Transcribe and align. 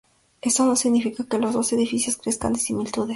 Esto 0.41 0.65
no 0.65 0.75
significa 0.75 1.25
que 1.29 1.37
los 1.37 1.53
dos 1.53 1.71
edificios 1.73 2.17
carezcan 2.17 2.53
de 2.53 2.59
similitudes. 2.59 3.09